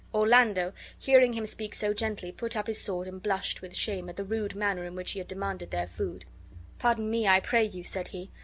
[0.15, 4.15] Orlando, hearing him speak so gently, put up his sword and blushed with shame at
[4.15, 6.25] the rude manner in which he had demanded their food.
[6.79, 8.31] "Pardon me, I pray you," said he.